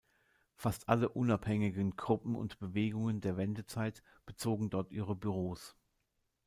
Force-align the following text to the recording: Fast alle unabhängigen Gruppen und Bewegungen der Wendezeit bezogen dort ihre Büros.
Fast 0.55 0.89
alle 0.89 1.09
unabhängigen 1.09 1.95
Gruppen 1.95 2.33
und 2.35 2.57
Bewegungen 2.57 3.21
der 3.21 3.37
Wendezeit 3.37 4.01
bezogen 4.25 4.71
dort 4.71 4.91
ihre 4.91 5.13
Büros. 5.15 5.75